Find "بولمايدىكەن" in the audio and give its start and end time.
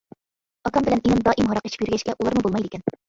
2.47-2.89